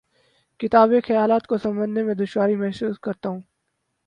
[0.59, 3.41] کتابی خیالات کو سمجھنے میں دشواری محسوس کرتا ہوں